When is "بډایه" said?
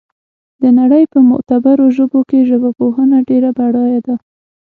3.57-3.99